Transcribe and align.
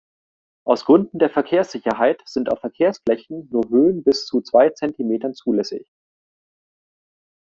Aus 0.65 0.85
Gründen 0.85 1.19
der 1.19 1.29
Verkehrssicherheit 1.29 2.23
sind 2.25 2.51
auf 2.51 2.59
Verkehrsflächen 2.61 3.47
nur 3.51 3.69
Höhen 3.69 4.03
bis 4.03 4.25
zu 4.25 4.41
zwei 4.41 4.71
Zentimetern 4.71 5.35
zulässig. 5.35 5.87